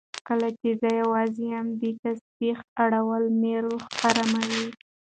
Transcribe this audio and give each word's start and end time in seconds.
کله 0.27 0.47
چې 0.59 0.69
زه 0.81 0.89
یوازې 1.01 1.43
یم، 1.53 1.65
د 1.81 1.83
تسبېح 2.01 2.57
اړول 2.83 3.23
مې 3.39 3.53
روح 3.65 3.83
اراموي. 4.07 4.65